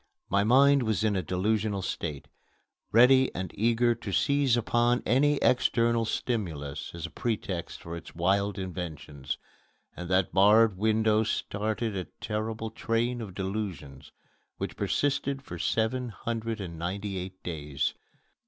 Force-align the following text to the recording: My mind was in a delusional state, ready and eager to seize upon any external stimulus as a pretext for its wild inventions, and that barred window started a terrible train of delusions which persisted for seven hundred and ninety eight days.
My 0.31 0.43
mind 0.43 0.81
was 0.81 1.03
in 1.03 1.15
a 1.15 1.21
delusional 1.21 1.83
state, 1.83 2.27
ready 2.91 3.29
and 3.35 3.51
eager 3.53 3.93
to 3.93 4.11
seize 4.11 4.57
upon 4.57 5.03
any 5.05 5.35
external 5.43 6.05
stimulus 6.05 6.89
as 6.95 7.05
a 7.05 7.11
pretext 7.11 7.83
for 7.83 7.95
its 7.95 8.15
wild 8.15 8.57
inventions, 8.57 9.37
and 9.95 10.09
that 10.09 10.31
barred 10.33 10.75
window 10.75 11.21
started 11.21 11.95
a 11.95 12.05
terrible 12.19 12.71
train 12.71 13.21
of 13.21 13.35
delusions 13.35 14.11
which 14.57 14.75
persisted 14.75 15.43
for 15.43 15.59
seven 15.59 16.09
hundred 16.09 16.59
and 16.59 16.79
ninety 16.79 17.17
eight 17.19 17.43
days. 17.43 17.93